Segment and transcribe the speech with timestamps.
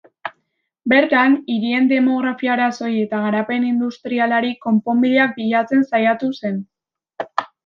[0.93, 6.61] Bertan, hirien demografia-arazoei eta garapen industrialari konponbideak bilatzen saiatu zen.